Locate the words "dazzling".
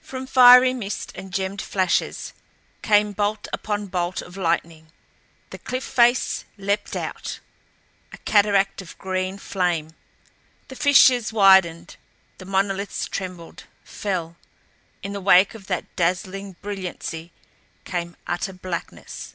15.94-16.56